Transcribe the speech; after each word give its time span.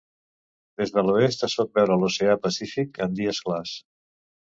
Des 0.81 0.93
de 0.95 1.03
l'oest, 1.09 1.45
es 1.49 1.55
pot 1.61 1.71
veure 1.81 1.99
l'oceà 2.05 2.39
Pacífic 2.49 3.01
en 3.09 3.19
dies 3.25 3.47
clars. 3.49 3.79